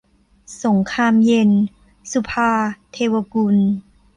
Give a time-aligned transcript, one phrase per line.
[0.63, 1.49] สงครามเย็น-
[2.11, 3.57] สุภาว์ เทวกุล